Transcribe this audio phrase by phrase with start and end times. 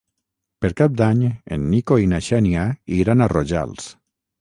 [0.65, 2.67] Per Cap d'Any en Nico i na Xènia
[3.01, 3.91] iran a Rojals.